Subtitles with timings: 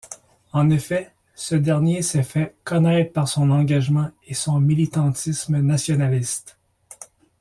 [0.51, 6.57] En effet, ce dernier s'est fait connaître par son engagement et son militantisme nationaliste.